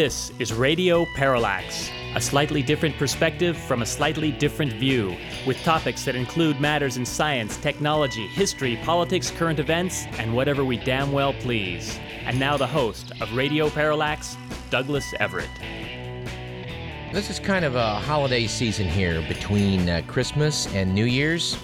[0.00, 5.14] This is Radio Parallax, a slightly different perspective from a slightly different view,
[5.46, 10.78] with topics that include matters in science, technology, history, politics, current events, and whatever we
[10.78, 11.98] damn well please.
[12.24, 14.38] And now the host of Radio Parallax,
[14.70, 15.50] Douglas Everett.
[17.12, 21.58] This is kind of a holiday season here between uh, Christmas and New Year's.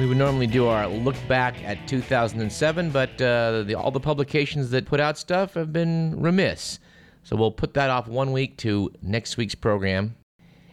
[0.00, 4.70] We would normally do our look back at 2007, but uh, the, all the publications
[4.70, 6.80] that put out stuff have been remiss.
[7.26, 10.14] So we'll put that off one week to next week's program.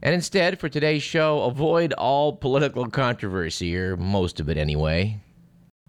[0.04, 5.20] And instead, for today's show, avoid all political controversy, or most of it anyway.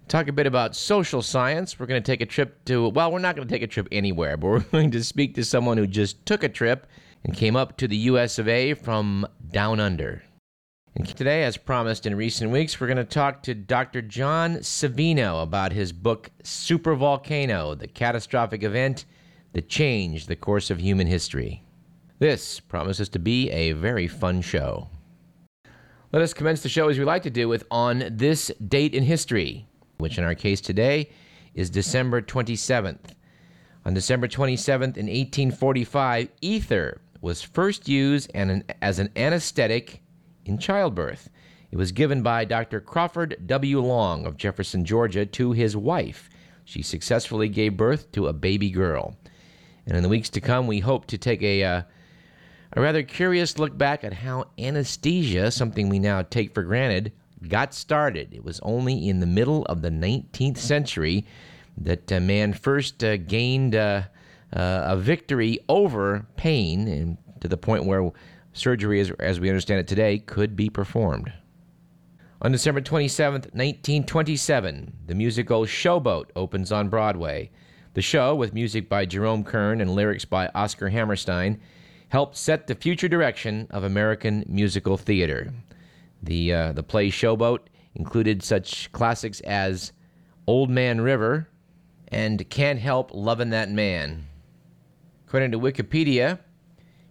[0.09, 1.79] Talk a bit about social science.
[1.79, 3.89] We're going to take a trip to, well, we're not going to take a trip
[3.93, 6.87] anywhere, but we're going to speak to someone who just took a trip
[7.25, 10.23] and came up to the US of A from down under.
[10.97, 14.01] And today, as promised in recent weeks, we're going to talk to Dr.
[14.01, 19.05] John Savino about his book, Supervolcano The Catastrophic Event
[19.55, 21.65] that changed the course of human history.
[22.19, 24.89] This promises to be a very fun show.
[26.13, 29.03] Let us commence the show as we like to do with On This Date in
[29.03, 29.67] History,
[29.99, 31.11] which in our case today
[31.55, 33.15] is December 27th.
[33.85, 40.03] On December 27th in 1845, ether was first used as an anesthetic
[40.45, 41.31] in childbirth.
[41.71, 42.81] It was given by Dr.
[42.81, 43.81] Crawford W.
[43.81, 46.31] Long of Jefferson, Georgia, to his wife.
[46.65, 49.17] She successfully gave birth to a baby girl.
[49.87, 51.83] And in the weeks to come, we hope to take a, uh,
[52.73, 57.13] a rather curious look back at how anesthesia, something we now take for granted,
[57.49, 58.33] got started.
[58.33, 61.27] It was only in the middle of the 19th century
[61.77, 64.03] that uh, man first uh, gained uh,
[64.53, 68.11] uh, a victory over pain, and to the point where
[68.53, 71.33] surgery, as, as we understand it today, could be performed.
[72.43, 77.51] On December 27, 1927, the musical Showboat opens on Broadway.
[77.95, 81.61] The show, with music by Jerome Kern and lyrics by Oscar Hammerstein,
[82.09, 85.55] helped set the future direction of American musical theater.
[86.21, 87.61] The, uh, the play Showboat
[87.95, 89.93] included such classics as
[90.49, 91.49] Old Man River
[92.09, 94.27] and Can't Help Lovin' That Man.
[95.29, 96.41] According to Wikipedia,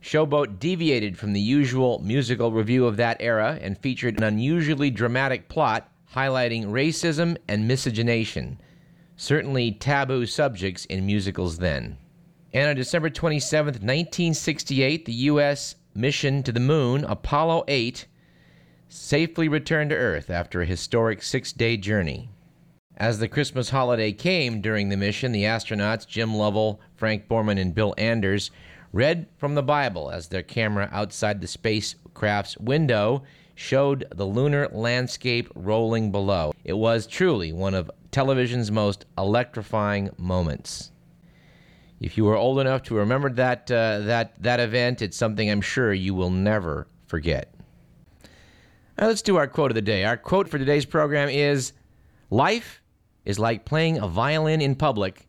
[0.02, 5.48] Showboat deviated from the usual musical revue of that era and featured an unusually dramatic
[5.48, 8.60] plot highlighting racism and miscegenation
[9.16, 11.98] certainly taboo subjects in musicals then.
[12.54, 15.76] And on December 27, 1968, the U.S.
[15.96, 18.06] mission to the moon, Apollo 8,
[18.88, 22.30] safely returned to Earth after a historic six day journey.
[22.96, 27.74] As the Christmas holiday came during the mission, the astronauts, Jim Lovell, Frank Borman, and
[27.74, 28.52] Bill Anders,
[28.92, 33.24] read from the Bible as their camera outside the spacecraft's window
[33.56, 36.54] showed the lunar landscape rolling below.
[36.64, 40.92] It was truly one of television's most electrifying moments.
[42.00, 45.62] If you were old enough to remember that, uh, that, that event, it's something I'm
[45.62, 47.54] sure you will never forget.
[48.98, 50.04] Now let's do our quote of the day.
[50.04, 51.74] Our quote for today's program is
[52.30, 52.82] Life
[53.26, 55.28] is like playing a violin in public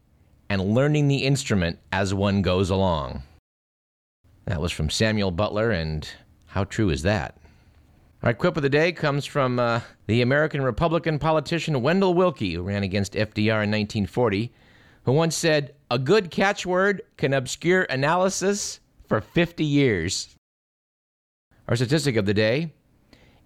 [0.48, 3.22] and learning the instrument as one goes along.
[4.46, 6.08] That was from Samuel Butler, and
[6.46, 7.38] how true is that?
[8.24, 12.62] Our quip of the day comes from uh, the American Republican politician Wendell Willkie, who
[12.62, 14.50] ran against FDR in 1940,
[15.02, 20.34] who once said, A good catchword can obscure analysis for 50 years.
[21.68, 22.72] Our statistic of the day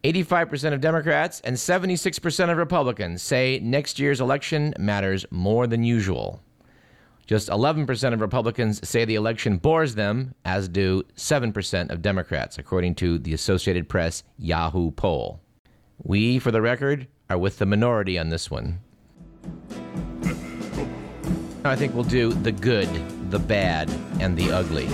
[0.05, 6.41] 85% of Democrats and 76% of Republicans say next year's election matters more than usual.
[7.29, 12.95] Just 11% of Republicans say the election bores them, as do 7% of Democrats, according
[12.97, 15.43] to the Associated Press Yahoo poll.
[16.03, 18.81] We, for the record, are with the minority on this one.
[21.67, 22.89] I think we'll do the good,
[23.31, 23.91] the bad,
[24.21, 24.89] and the ugly.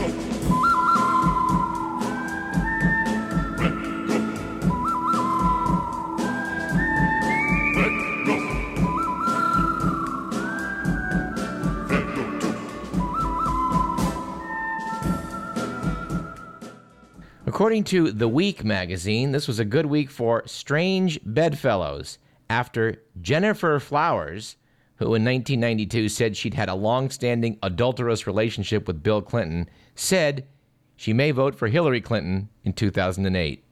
[17.65, 22.19] According to The Week magazine, this was a good week for strange bedfellows
[22.51, 24.57] after Gennifer Flowers,
[24.97, 30.47] who in 1992 said she'd had a long standing adulterous relationship with Bill Clinton, said
[30.95, 33.65] she may vote for Hillary Clinton in 2008.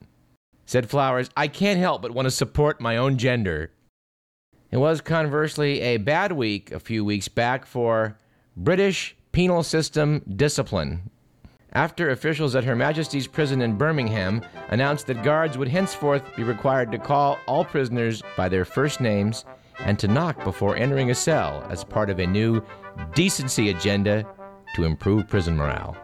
[0.65, 3.73] Said Flowers, I can't help but want to support my own gender.
[4.71, 8.19] It was conversely a bad week a few weeks back for
[8.57, 11.11] British penal system discipline
[11.75, 16.93] after officials at Her Majesty's prison in Birmingham announced that guards would henceforth be required
[16.93, 19.45] to call all prisoners by their first names
[19.79, 22.63] and to knock before entering a cell as part of a new
[23.15, 24.27] decency agenda
[24.75, 25.97] to improve prison morale.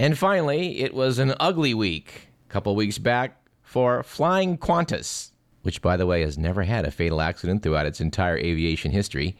[0.00, 5.30] And finally, it was an ugly week a couple weeks back for Flying Qantas,
[5.62, 9.36] which, by the way, has never had a fatal accident throughout its entire aviation history.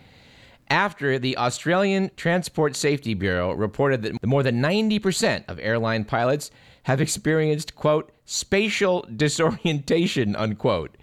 [0.71, 6.51] After the Australian Transport Safety Bureau reported that more than 90% of airline pilots
[6.85, 10.97] have experienced, quote, spatial disorientation, unquote,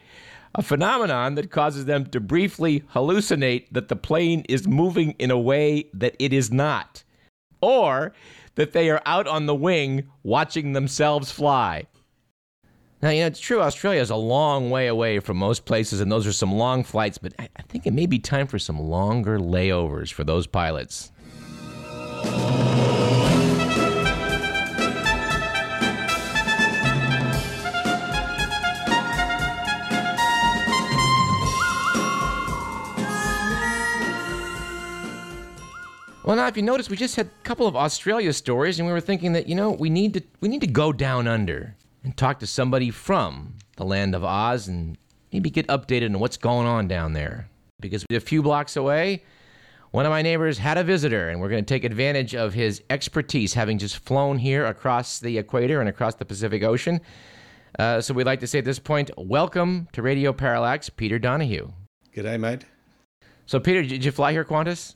[0.54, 5.40] a phenomenon that causes them to briefly hallucinate that the plane is moving in a
[5.40, 7.04] way that it is not,
[7.62, 8.14] or
[8.56, 11.86] that they are out on the wing watching themselves fly.
[13.02, 16.12] Now, you know, it's true, Australia is a long way away from most places, and
[16.12, 19.40] those are some long flights, but I, think it may be time for some longer
[19.40, 21.12] layovers for those pilots.
[36.24, 38.94] Well, now if you notice, we just had a couple of Australia stories, and we
[38.94, 42.16] were thinking that you know we need to we need to go down under and
[42.18, 44.98] talk to somebody from the land of Oz and
[45.32, 47.48] maybe get updated on what's going on down there.
[47.80, 49.24] Because a few blocks away,
[49.92, 52.82] one of my neighbors had a visitor, and we're going to take advantage of his
[52.90, 57.02] expertise, having just flown here across the equator and across the Pacific Ocean.
[57.80, 61.72] Uh, so we'd like to say at this point, welcome to Radio Parallax, Peter Donahue.
[62.16, 62.66] G'day, mate.
[63.46, 64.96] So, Peter, did you fly here, Qantas?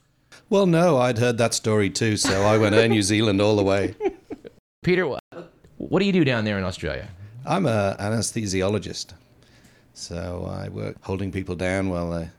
[0.50, 3.64] Well, no, I'd heard that story too, so I went Air New Zealand all the
[3.64, 3.96] way.
[4.84, 5.18] Peter,
[5.78, 7.10] what do you do down there in Australia?
[7.46, 9.14] I'm an anesthesiologist,
[9.94, 12.30] so I work holding people down while the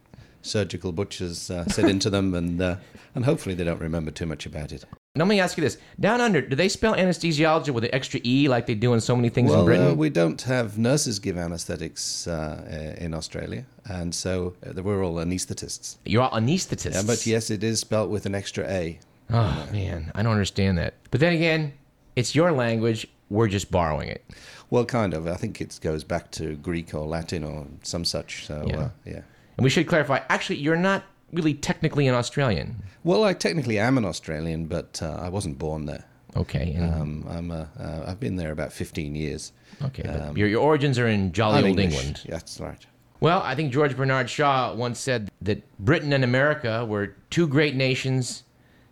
[0.42, 2.76] surgical butchers uh, sit into them, and uh,
[3.14, 4.84] and hopefully they don't remember too much about it.
[5.14, 8.20] Now, let me ask you this: Down under, do they spell anesthesiology with an extra
[8.24, 9.90] e like they do in so many things well, in Britain?
[9.92, 15.16] Uh, we don't have nurses give anesthetics uh, in Australia, and so uh, we're all
[15.16, 15.96] anaesthetists.
[16.04, 16.94] You're all anesthetists.
[16.94, 18.98] Yeah, but yes, it is spelt with an extra a.
[19.30, 20.94] Oh man, I don't understand that.
[21.10, 21.72] But then again,
[22.14, 23.08] it's your language.
[23.28, 24.24] We're just borrowing it.
[24.70, 25.26] Well, kind of.
[25.26, 28.46] I think it goes back to Greek or Latin or some such.
[28.46, 28.76] So Yeah.
[28.78, 29.20] uh, yeah.
[29.56, 30.20] And we should clarify.
[30.28, 32.82] Actually, you're not really technically an Australian.
[33.04, 36.04] Well, I technically am an Australian, but uh, I wasn't born there.
[36.36, 36.72] Okay.
[36.74, 39.52] And, Um, I'm a, uh, I've been there about 15 years.
[39.82, 40.02] okay.
[40.04, 41.96] But your your origins are in jolly I'm old English.
[41.98, 42.20] England.
[42.24, 42.84] Yeah, that's right.
[43.18, 47.74] Well, I think George Bernard Shaw once said that Britain and America were two great
[47.74, 48.42] nations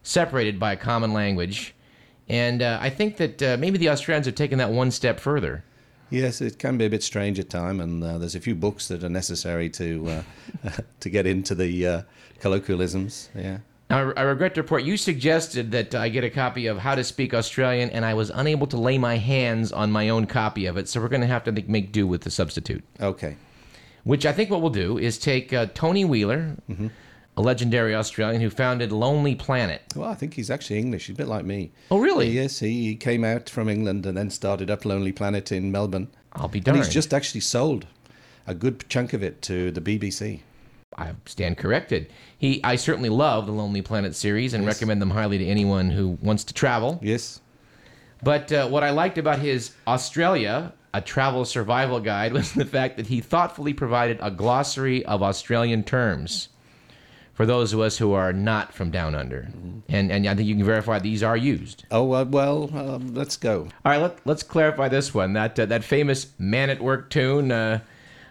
[0.02, 1.73] separated by a common language.
[2.28, 5.64] And uh, I think that uh, maybe the Australians have taken that one step further.
[6.10, 8.88] Yes, it can be a bit strange at time, and uh, there's a few books
[8.88, 10.24] that are necessary to
[10.64, 12.02] uh, to get into the uh,
[12.40, 13.30] colloquialisms.
[13.34, 13.58] Yeah.
[13.90, 17.04] I I regret to report you suggested that I get a copy of How to
[17.04, 20.76] Speak Australian, and I was unable to lay my hands on my own copy of
[20.76, 22.84] it, so we're going to have to make do with the substitute.
[23.00, 23.36] Okay.
[24.04, 26.56] Which I think what we'll do is take uh, Tony Wheeler,
[27.36, 29.82] a legendary Australian who founded Lonely Planet.
[29.96, 31.06] Well, I think he's actually English.
[31.06, 31.72] He's a bit like me.
[31.90, 32.30] Oh, really?
[32.30, 36.08] Yes, he, came out from England and then started up Lonely Planet in Melbourne.
[36.32, 36.78] I'll be And darned.
[36.84, 37.86] he's just actually sold
[38.46, 40.40] a good chunk of it to the BBC.
[40.96, 42.08] I stand corrected.
[42.38, 46.18] He, I certainly love the Lonely Planet series and recommend them highly to anyone who
[46.22, 47.00] wants to travel.
[47.02, 47.40] Yes.
[48.22, 52.96] But uh, what I liked about his Australia, a travel survival guide, was the fact
[52.96, 56.48] that he thoughtfully provided a glossary of Australian terms
[57.34, 59.48] for those of us who are not from down under.
[59.88, 61.84] And, and I think you can verify these are used.
[61.90, 63.68] Oh, uh, well, um, let's go.
[63.84, 65.32] All right, let, let's clarify this one.
[65.32, 67.80] That, uh, that famous Man at Work tune, uh,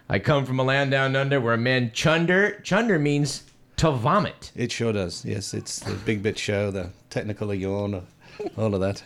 [0.08, 2.60] I come from a land down under where men chunder.
[2.62, 3.44] Chunder means
[3.76, 4.52] to vomit.
[4.56, 5.24] It sure does.
[5.24, 8.06] Yes, it's the Big Bit Show, the Technicolor yawn,
[8.56, 9.02] all of that.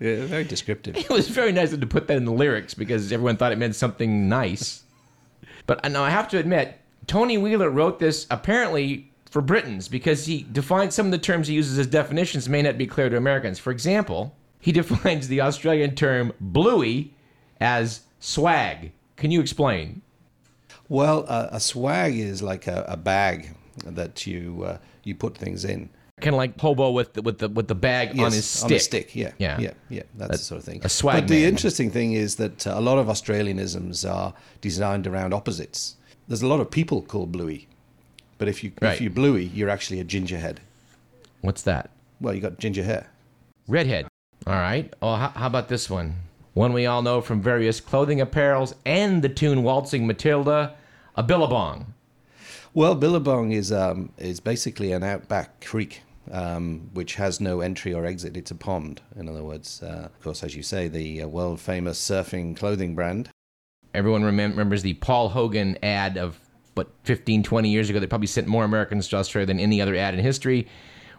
[0.00, 0.96] Yeah, very descriptive.
[0.96, 3.74] It was very nice to put that in the lyrics because everyone thought it meant
[3.74, 4.84] something nice.
[5.66, 10.26] But uh, now I have to admit, Tony Wheeler wrote this apparently for Britons because
[10.26, 13.16] he defines some of the terms he uses as definitions may not be clear to
[13.16, 13.58] Americans.
[13.58, 17.14] For example, he defines the Australian term bluey
[17.60, 18.92] as swag.
[19.16, 20.02] Can you explain?
[20.88, 23.54] Well, uh, a swag is like a, a bag
[23.84, 25.90] that you uh, you put things in.
[26.20, 28.64] Kind of like hobo with the, with the with the bag on his stick.
[28.64, 29.60] On a stick, yeah, Yeah.
[29.60, 30.02] yeah, yeah.
[30.16, 30.80] That's the sort of thing.
[30.82, 35.06] a swag But the interesting thing is that uh, a lot of Australianisms are designed
[35.06, 35.96] around opposites.
[36.26, 37.68] There's a lot of people called Bluey,
[38.38, 38.94] but if you Right.
[38.94, 40.58] if you Bluey, you're actually a gingerhead.
[41.40, 41.90] What's that?
[42.20, 43.06] Well, you got ginger hair.
[43.68, 44.06] Redhead.
[44.46, 44.92] All right.
[45.02, 46.16] Oh, how, how about this one?
[46.54, 50.74] One we all know from various clothing apparels and the tune Waltzing Matilda,
[51.16, 51.94] a billabong.
[52.74, 58.04] Well, Billabong is um, is basically an outback creek, um, which has no entry or
[58.04, 58.36] exit.
[58.36, 59.82] It's a pond, in other words.
[59.82, 63.30] Uh, of course, as you say, the uh, world famous surfing clothing brand.
[63.94, 66.38] Everyone remem- remembers the Paul Hogan ad of,
[66.78, 69.94] what, 15, 20 years ago they probably sent more Americans to Australia than any other
[69.94, 70.66] ad in history,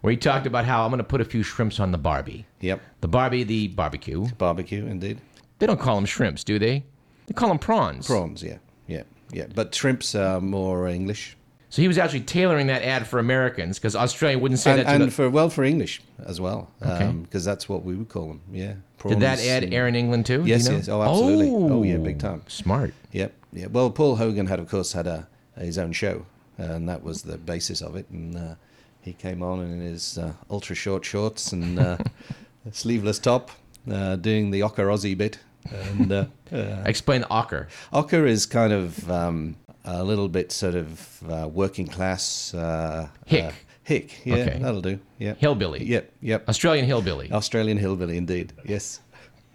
[0.02, 2.46] where he talked about how I'm going to put a few shrimps on the Barbie.
[2.62, 2.82] Yep.
[3.02, 4.28] The Barbie, the barbecue.
[4.38, 5.20] Barbecue, indeed.
[5.60, 6.84] They don't call them shrimps, do they?
[7.28, 8.08] They call them prawns.
[8.08, 8.58] Prawns, yeah.
[8.88, 9.04] Yeah.
[9.32, 9.46] Yeah.
[9.54, 11.36] But shrimps are more English.
[11.72, 14.84] So he was actually tailoring that ad for Americans because Australia wouldn't say And, that
[14.86, 16.72] to and the, for, well, for English as well.
[16.82, 17.06] Okay.
[17.06, 18.42] Um, because that's what we would call them.
[18.52, 18.74] Yeah.
[19.08, 20.44] Did that ad and- air in England too?
[20.46, 20.78] Yes, you know?
[20.78, 20.90] yes.
[20.90, 21.50] Oh, absolutely.
[21.52, 22.42] Oh, yeah, big time.
[22.44, 22.94] Oh, smart.
[23.12, 23.34] Yep.
[23.54, 23.68] Yeah.
[23.68, 25.28] Well, Paul Hogan had, of course, had a
[25.66, 26.26] his own show,
[26.58, 28.10] and that was the basis of it.
[28.10, 28.56] And uh,
[29.02, 31.98] he came on in his uh, ultra short shorts and uh,
[32.72, 33.52] sleeveless top,
[33.92, 35.40] uh, doing the Ocker Aussie bit.
[35.72, 36.26] And uh,
[36.86, 37.68] Explain the ochre.
[37.94, 42.54] Ocker is kind of um, a little bit sort of uh, working class.
[42.54, 43.54] Uh, Hick.
[43.84, 44.22] Hick.
[44.24, 44.60] Yeah, Okay.
[44.62, 45.00] that'll do.
[45.18, 45.34] Yeah.
[45.36, 45.84] Hillbilly.
[45.84, 46.12] Yep.
[46.22, 46.48] Yep.
[46.50, 47.32] Australian hillbilly.
[47.32, 48.54] Australian hillbilly, indeed.
[48.64, 49.02] Yes.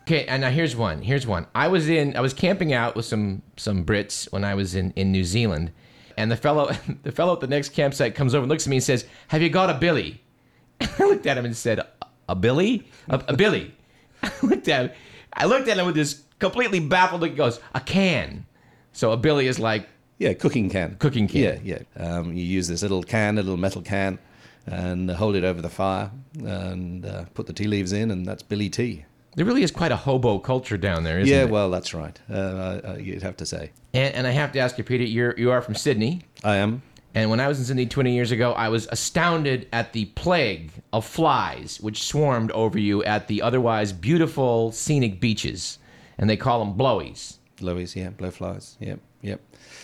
[0.03, 1.01] Okay, and now here's one.
[1.03, 1.47] Here's one.
[1.55, 4.93] I was in I was camping out with some some Brits when I was in
[4.97, 5.71] in New Zealand,
[6.17, 8.77] and the fellow the fellow at the next campsite comes over and looks at me
[8.77, 10.21] and says, "Have you got a billy?"
[10.81, 11.81] I looked at him and said,
[12.29, 12.89] "A billy?
[13.09, 13.75] A, a billy?"
[14.23, 14.91] I looked at him.
[15.33, 17.31] I looked at him with this completely baffled look.
[17.31, 18.47] He goes, "A can."
[18.93, 20.97] So a billy is like Yeah, cooking can.
[20.97, 21.41] Cooking can.
[21.41, 21.79] Yeah, yeah.
[21.97, 24.19] Um, you use this little can, a little metal can,
[24.67, 28.43] and hold it over the fire, and uh, put the tea leaves in, and that's
[28.43, 29.05] Billy tea.
[29.37, 31.37] There really is quite a hobo culture down there, isn't it?
[31.37, 31.51] yeah, it?
[31.51, 32.19] well, that's right.
[32.31, 33.71] Uh, uh, you'd have to say.
[33.93, 36.23] And, and I have to ask you, Peter, you're you are from Sydney.
[36.43, 36.83] I am.
[37.15, 40.73] And when I was in Sydney 20 years ago, I was astounded at the plague
[40.93, 45.79] of flies which swarmed over you at the otherwise beautiful scenic beaches.
[46.19, 47.37] And they call them blowies.
[47.59, 48.77] Lowies, yeah, blowflies.
[48.81, 48.99] Yep.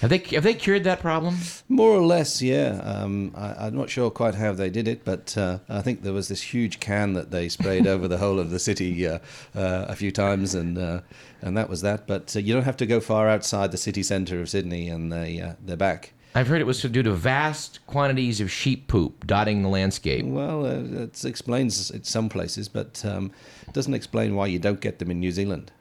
[0.01, 1.37] Have they, have they cured that problem?
[1.69, 2.81] More or less, yeah.
[2.83, 6.15] Um, I, I'm not sure quite how they did it, but uh, I think there
[6.15, 9.19] was this huge can that they sprayed over the whole of the city uh,
[9.55, 11.01] uh, a few times, and uh,
[11.43, 12.07] and that was that.
[12.07, 15.13] But uh, you don't have to go far outside the city centre of Sydney, and
[15.13, 16.15] they uh, they're back.
[16.35, 20.25] I've heard it was due to vast quantities of sheep poop dotting the landscape.
[20.25, 23.33] Well, uh, it explains it some places, but um,
[23.67, 25.73] it doesn't explain why you don't get them in New Zealand.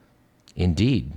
[0.55, 1.13] Indeed.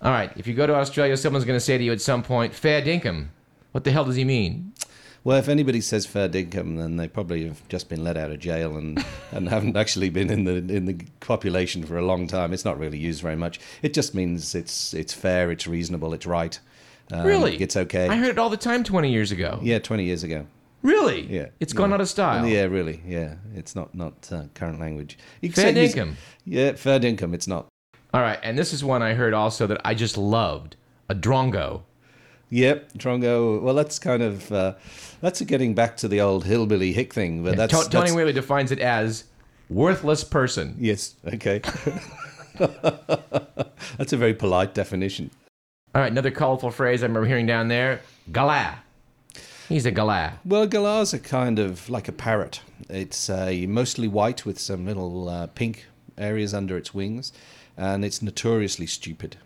[0.00, 2.22] All right, if you go to Australia, someone's going to say to you at some
[2.22, 3.28] point, fair dinkum.
[3.72, 4.72] What the hell does he mean?
[5.24, 8.38] Well, if anybody says fair dinkum, then they probably have just been let out of
[8.38, 12.52] jail and, and haven't actually been in the in the population for a long time.
[12.52, 13.58] It's not really used very much.
[13.82, 16.58] It just means it's it's fair, it's reasonable, it's right.
[17.10, 17.56] Um, Really?
[17.56, 18.06] it's okay.
[18.08, 19.58] I heard it all the time 20 years ago.
[19.62, 20.46] yeah, twenty years ago.
[20.82, 21.22] Really?
[21.26, 21.94] Yeah, It's gone yeah.
[21.94, 22.46] out of style.
[22.46, 23.02] Yeah, really.
[23.04, 25.18] Yeah, it's not not uh, current language.
[25.40, 26.14] You Fair dinkum.
[26.44, 27.34] Yeah, fair dinkum.
[27.34, 27.66] It's not.
[28.14, 30.76] All right, and this is one I heard also that I just loved
[31.08, 31.82] a drongo.
[32.50, 33.60] Yep, Drongo.
[33.60, 34.74] Well, that's kind of uh,
[35.20, 38.32] that's getting back to the old hillbilly hick thing, but that's, To- Tony that's Wheeler
[38.32, 39.24] defines it as
[39.68, 40.74] worthless person.
[40.78, 41.60] yes, okay.
[42.58, 45.30] that's a very polite definition.
[45.94, 48.00] All right, another colorful phrase I remember hearing down there
[48.32, 48.76] galah.
[49.68, 50.32] He's a galah.
[50.46, 52.62] Well, galahs are kind of like a parrot.
[52.88, 55.84] It's uh, mostly white with some little uh, pink
[56.16, 57.32] areas under its wings,
[57.78, 59.36] and it's notoriously stupid.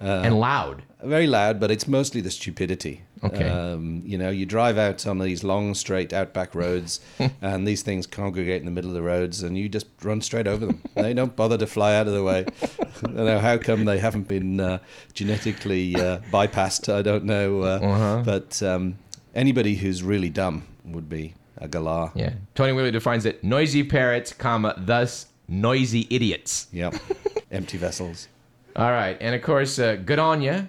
[0.00, 0.82] and loud.
[1.02, 3.02] Very loud, but it's mostly the stupidity.
[3.22, 3.48] Okay.
[3.48, 7.00] Um, you know, you drive out on these long, straight outback roads,
[7.42, 10.46] and these things congregate in the middle of the roads, and you just run straight
[10.46, 10.80] over them.
[10.94, 12.46] they don't bother to fly out of the way.
[12.62, 14.78] I don't know how come they haven't been uh,
[15.12, 16.92] genetically uh, bypassed.
[16.92, 17.62] I don't know.
[17.62, 18.22] Uh, Uh-huh.
[18.24, 18.96] But um,
[19.34, 22.10] anybody who's really dumb would be a galah.
[22.14, 22.32] Yeah.
[22.54, 26.68] Tony Wheeler defines it noisy parrots, comma, thus noisy idiots.
[26.72, 26.94] Yep.
[27.50, 28.28] Empty vessels.
[28.76, 30.62] All right, and of course, uh, good on ya.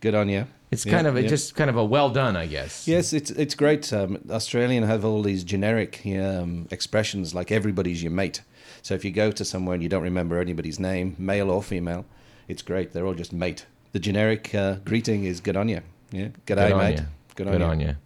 [0.00, 0.46] Good on you.
[0.70, 1.28] It's Yeah, kind of a, yeah.
[1.28, 2.86] just kind of a well done, I guess.
[2.86, 3.90] Yes, it's it's great.
[3.92, 8.42] Um, Australian have all these generic um, expressions like everybody's your mate.
[8.82, 12.04] So if you go to somewhere and you don't remember anybody's name, male or female,
[12.48, 12.92] it's great.
[12.92, 13.64] They're all just mate.
[13.92, 15.80] The generic uh, greeting is good on you.
[16.12, 16.98] Yeah, g'day, Good on mate.
[16.98, 17.04] ya.
[17.34, 17.86] Good Good on, on you.
[17.88, 17.96] you.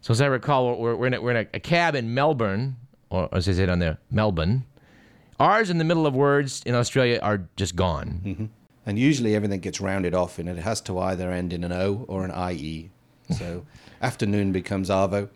[0.00, 2.76] So as I recall, we're, we're in, a, we're in a, a cab in Melbourne,
[3.10, 4.64] or as I said on there, Melbourne.
[5.40, 8.20] Ours in the middle of words in Australia are just gone.
[8.24, 8.44] Mm-hmm.
[8.86, 12.04] And usually everything gets rounded off, and it has to either end in an O
[12.08, 12.90] or an IE.
[13.36, 13.64] So
[14.02, 15.28] afternoon becomes arvo,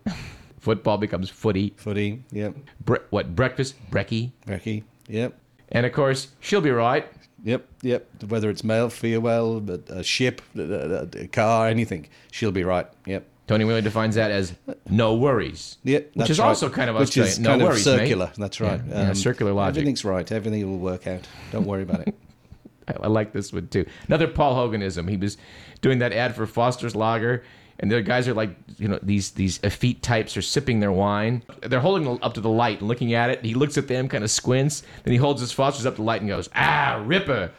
[0.58, 1.74] Football becomes footy.
[1.76, 2.22] footy.
[2.30, 2.54] Yep,
[2.84, 3.74] Bre- what breakfast?
[3.90, 4.30] Brekkie.
[4.46, 4.84] brekkie.
[5.08, 5.36] Yep.
[5.72, 7.06] And of course, she'll be right.
[7.44, 8.06] Yep, yep.
[8.28, 12.86] Whether it's male, female, a ship, a, a- a car, anything, she'll be right.
[13.06, 13.26] Yep.
[13.48, 14.54] Tony Wheeler defines that as
[14.88, 15.78] no worries.
[15.82, 16.46] Yeah, which is right.
[16.46, 17.32] also kind of which Australian.
[17.32, 18.02] is no kind worries, of mate.
[18.04, 18.32] circular.
[18.38, 18.80] That's right.
[18.80, 19.78] Um, Yeah, yeah, circular logic.
[19.80, 20.30] Everything's right.
[20.30, 21.26] Everything will work out.
[21.50, 22.14] Don't worry about it.
[22.88, 23.84] I, I like this one too.
[24.06, 25.08] Another Paul Hoganism.
[25.08, 25.36] He was
[25.80, 27.42] doing that ad for Foster's Lager,
[27.80, 31.42] and the guys are like, you know, these these effete types are sipping their wine.
[31.62, 33.44] They're holding up to the light and looking at it.
[33.44, 34.82] He looks at them, kind of squints.
[35.02, 37.50] Then he holds his Foster's up to the light and goes, "Ah, Ripper,"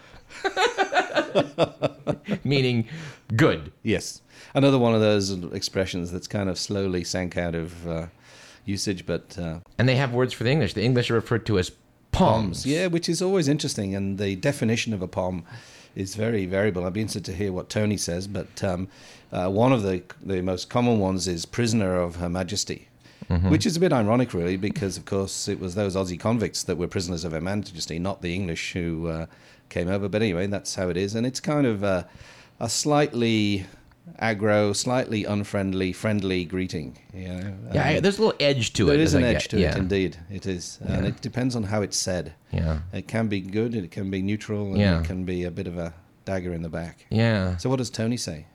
[2.44, 2.88] meaning
[3.36, 3.72] good.
[3.84, 4.22] yes,
[4.54, 8.08] another one of those expressions that's kind of slowly sank out of, uh,
[8.66, 10.74] usage, but uh, And they have words for the English.
[10.74, 11.72] The English are referred to as
[12.12, 12.66] poms.
[12.66, 15.46] Yeah, which is always interesting, and the definition of a pom
[15.96, 16.86] is very variable.
[16.86, 18.88] I'd be interested to hear what Tony says, but um,
[19.32, 22.88] uh, one of the the most common ones is prisoner of Her Majesty.
[23.50, 26.78] Which is a bit ironic, really, because of course it was those Aussie convicts that
[26.78, 29.26] were prisoners of Her Majesty, not the English who uh,
[29.74, 30.08] came over.
[30.08, 32.08] But anyway, that's how it is, and it's kind of a,
[32.60, 33.66] a slightly
[34.22, 36.98] aggro, slightly unfriendly, friendly greeting.
[37.14, 37.54] You know?
[37.74, 38.92] Yeah, I- there's a little edge to it.
[38.94, 39.72] There is an I edge get- to yeah.
[39.72, 40.18] it, indeed.
[40.30, 42.34] It is, and it depends on how it's said.
[42.52, 42.80] Yeah.
[42.94, 45.00] It can be good, it can be neutral, and Yeah.
[45.00, 45.94] it can be a bit of a
[46.26, 47.06] dagger in the back.
[47.10, 47.58] Yeah.
[47.58, 48.46] So, what does Tony say?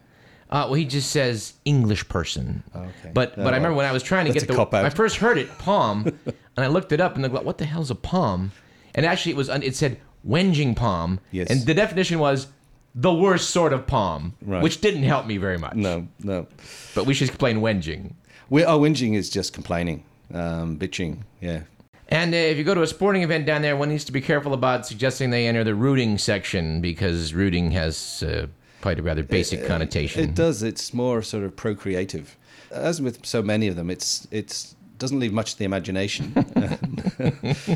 [0.51, 2.63] Uh, well, he just says English person.
[2.75, 3.11] Okay.
[3.13, 4.69] But but Oh, I remember when I was trying to get the.
[4.73, 7.67] I first heard it pom, and I looked it up and I go, what the
[7.67, 8.53] hell's a pom?
[8.95, 11.21] And actually, it was it said whinging pom.
[11.31, 11.49] Yes.
[11.51, 12.49] And the definition was
[12.95, 14.63] the worst sort of pom, Right.
[14.63, 15.75] which didn't help me very much.
[15.75, 16.47] No, no.
[16.95, 18.15] But we should explain whinging.
[18.51, 21.19] We, oh, whinging is just complaining, um, bitching.
[21.41, 21.63] Yeah.
[22.09, 24.23] And uh, if you go to a sporting event down there, one needs to be
[24.23, 28.47] careful about suggesting they enter the rooting section because rooting has uh,
[28.81, 30.25] quite a rather basic connotation.
[30.25, 30.63] It does.
[30.63, 32.37] It's more sort of procreative.
[32.71, 36.33] As with so many of them, it's it's doesn't leave much to the imagination.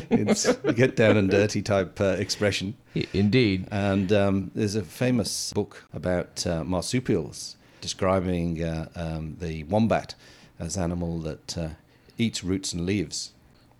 [0.09, 2.75] it's a get down and dirty type uh, expression.
[3.13, 3.67] Indeed.
[3.71, 10.15] And um, there's a famous book about uh, marsupials describing uh, um, the wombat
[10.59, 11.69] as an animal that uh,
[12.17, 13.31] eats roots and leaves.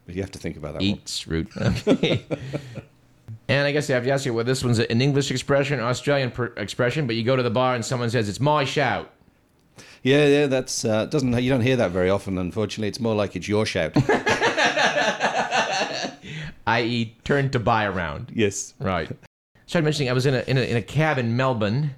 [0.05, 0.83] But you have to think about that one.
[0.83, 1.49] Eats root.
[1.57, 2.25] Okay.
[3.47, 6.31] and I guess I have to ask you, well, this one's an English expression, Australian
[6.31, 9.12] per- expression, but you go to the bar and someone says, it's my shout.
[10.03, 12.37] Yeah, yeah, that's uh, doesn't you don't hear that very often.
[12.37, 13.93] Unfortunately, it's more like it's your shout.
[16.67, 18.31] i.e., turn to buy around.
[18.33, 18.73] yes.
[18.79, 19.09] Right.
[19.65, 21.95] Started mentioning I was in a, in a, in a cab in Melbourne,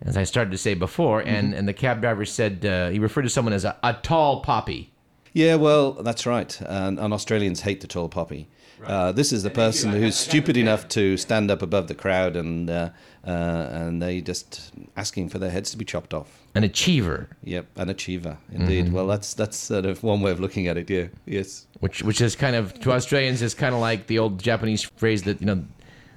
[0.00, 3.22] as I started to say before, and, and the cab driver said, uh, he referred
[3.22, 4.90] to someone as a, a tall poppy.
[5.32, 6.58] Yeah, well, that's right.
[6.62, 8.48] And, and Australians hate the tall poppy.
[8.86, 12.68] Uh, this is the person who's stupid enough to stand up above the crowd, and
[12.70, 12.90] uh,
[13.26, 16.40] uh, and they just asking for their heads to be chopped off.
[16.54, 18.92] An achiever, Yep, an achiever, indeed.
[18.92, 20.90] Well, that's that's sort of one way of looking at it.
[20.90, 21.66] Yeah, yes.
[21.80, 25.22] which which is kind of, to Australians, is kind of like the old Japanese phrase
[25.22, 25.64] that, you know,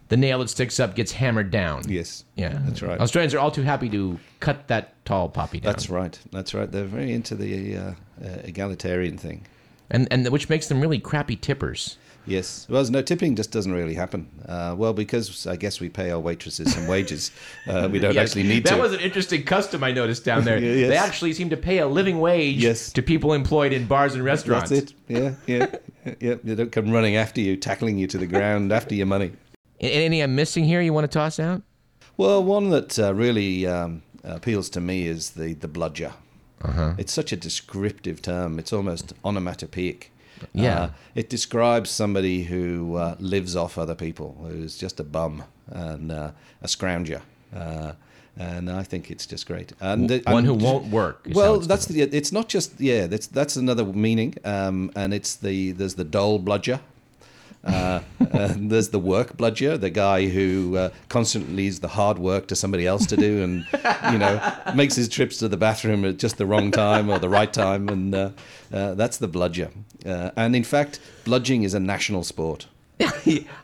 [0.10, 1.84] the nail that sticks up gets hammered down.
[1.88, 2.25] Yes.
[2.36, 2.99] Yeah, That's right.
[2.99, 5.71] Australians are all too happy to cut that tall poppy down.
[5.71, 6.19] That's right.
[6.32, 6.71] That's right.
[6.71, 7.82] They're very into the uh,
[8.23, 9.45] uh, egalitarian thing.
[9.89, 11.97] and and which makes them really crappy tippers.
[12.27, 12.65] Yes.
[12.69, 14.27] Well, no, tipping just doesn't really happen.
[14.47, 17.31] Uh, well, because I guess we pay our waitresses some wages.
[17.67, 18.75] Uh, we don't Yes, actually need that to.
[18.75, 20.59] That was an interesting custom I noticed down there.
[20.65, 20.89] Yes.
[20.89, 22.91] They actually seem to pay a living wage Yes.
[22.93, 24.69] to people employed in bars and restaurants.
[24.71, 24.93] That's it.
[25.07, 26.35] Yeah, yeah, yeah.
[26.43, 29.31] They don't come running after you, tackling you to the ground after your money.
[29.79, 31.61] Any I'm missing here you want to toss out?
[32.17, 36.13] Well, one that uh, really um, appeals to me is the the bludger.
[36.61, 36.93] Uh-huh.
[36.97, 38.57] It's such a descriptive term.
[38.57, 40.11] It's almost onomatopoeic.
[40.54, 40.82] Yeah.
[40.82, 46.12] Uh, it describes somebody who uh, lives off other people, who's just a bum and
[46.12, 47.21] uh, a scrounger.
[47.56, 47.93] Uh,
[48.38, 49.71] and I think it's just great.
[49.80, 51.28] And One I'm who won't work.
[51.32, 52.02] Well, that's the.
[52.02, 53.08] It's not just yeah.
[53.08, 54.36] That's that's another meaning.
[54.43, 56.82] Um, and it's the there's the dole bludger.
[57.65, 57.99] Uh,
[58.32, 62.56] and there's the work bludger, the guy who uh, constantly leaves the hard work to
[62.56, 63.65] somebody else to do, and
[64.12, 64.39] you know
[64.75, 67.89] makes his trips to the bathroom at just the wrong time or the right time,
[67.89, 68.30] and uh,
[68.71, 69.71] uh, that's the bludger.
[70.06, 72.67] Uh, and in fact, bludging is a national sport.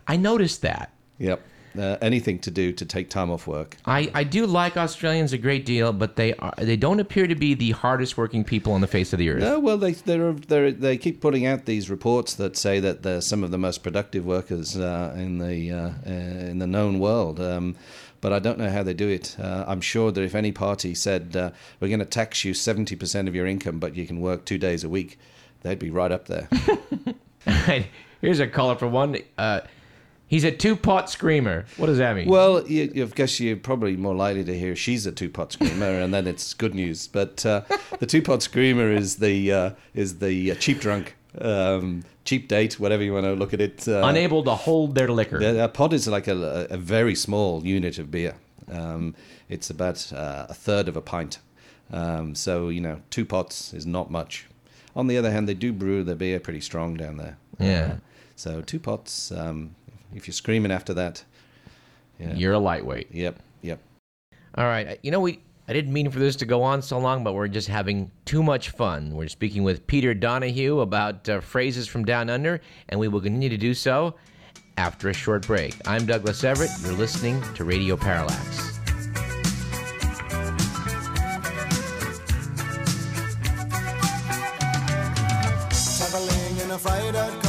[0.08, 0.92] I noticed that.
[1.20, 1.42] Yep,
[1.78, 3.78] uh, anything to do to take time off work.
[3.86, 7.36] I, I do like Australians a great deal, but they are they don't appear to
[7.36, 9.40] be the hardest working people on the face of the earth.
[9.40, 13.22] No, well, they they're, they're, they keep putting out these reports that say that they're
[13.22, 17.40] some of the most productive workers uh, in the uh, uh, in the known world.
[17.40, 17.76] Um,
[18.22, 19.36] but I don't know how they do it.
[19.40, 23.28] Uh, I'm sure that if any party said uh, we're going to tax you 70%
[23.28, 25.18] of your income, but you can work two days a week,
[25.64, 26.48] they'd be right up there.
[28.22, 29.18] Here's a caller for one.
[29.40, 29.62] Uh,
[30.32, 31.66] he's a two pot screamer.
[31.78, 32.28] What does that mean?
[32.28, 35.92] well, you, you- I guess you're probably more likely to hear she's a two-pot screamer,
[36.04, 37.08] and then it's good news.
[37.08, 37.62] But uh,
[38.00, 43.04] the two-pot screamer is the uh, is the uh, cheap drunk, um, cheap date, whatever
[43.04, 43.88] you want to look at it.
[43.88, 45.40] Uh, Unable to hold their liquor.
[45.40, 48.36] The, a pot is like a, a very small unit of beer.
[48.72, 49.16] Um,
[49.50, 51.40] it's about uh, a third of a pint.
[51.92, 54.48] Um, so, you know, two pots is not much.
[54.96, 57.38] On the other hand, they do brew their beer pretty strong down there.
[57.60, 57.98] Yeah.
[58.38, 59.76] So, two pots, um,
[60.14, 61.24] if you're screaming after that,
[62.22, 62.36] yeah.
[62.36, 63.08] You're a lightweight.
[63.12, 63.80] Yep, yep.
[64.56, 65.00] All right.
[65.02, 67.48] You know, we I didn't mean for this to go on so long, but we're
[67.48, 69.16] just having too much fun.
[69.16, 73.50] We're speaking with Peter Donahue about uh, phrases from down under, and we will continue
[73.50, 74.16] to do so
[74.78, 75.76] after a short break.
[75.88, 76.72] I'm Douglas Everett.
[76.84, 78.80] You're listening to Radio Parallax.
[85.98, 87.41] Travel in a fried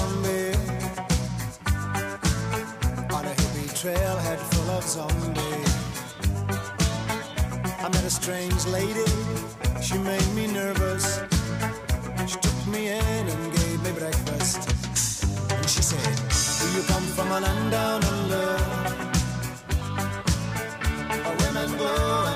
[3.82, 5.72] trailhead full of zombies.
[7.84, 9.10] I met a strange lady,
[9.82, 11.18] she made me nervous.
[12.28, 14.70] She took me in and gave me breakfast.
[15.50, 16.14] And she said,
[16.60, 18.46] Do you come from a land down under?
[21.28, 22.31] A women go